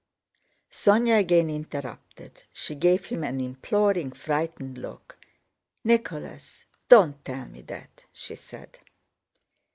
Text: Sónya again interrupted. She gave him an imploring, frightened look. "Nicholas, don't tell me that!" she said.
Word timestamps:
Sónya 0.71 1.19
again 1.19 1.51
interrupted. 1.51 2.45
She 2.51 2.73
gave 2.73 3.05
him 3.05 3.23
an 3.23 3.39
imploring, 3.39 4.11
frightened 4.13 4.79
look. 4.79 5.19
"Nicholas, 5.83 6.65
don't 6.89 7.23
tell 7.23 7.45
me 7.45 7.61
that!" 7.61 8.05
she 8.11 8.33
said. 8.33 8.79